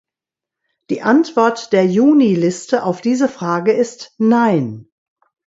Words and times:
Die 0.89 1.03
Antwort 1.03 1.73
der 1.73 1.85
Juniliste 1.85 2.81
auf 2.85 3.01
diese 3.01 3.29
Frage 3.29 3.71
ist 3.71 4.13
Nein. 4.17 4.89